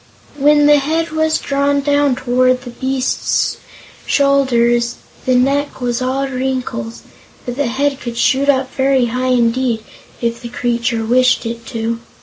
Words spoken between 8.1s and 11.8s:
shoot up very high indeed, if the creature wished it